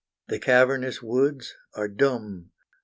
The 0.29 0.39
cavernous 0.39 1.03
woods 1.03 1.53
are 1.75 1.87
dumb! 1.87 2.49